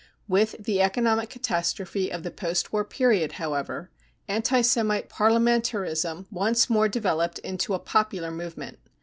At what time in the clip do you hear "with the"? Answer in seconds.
0.27-0.81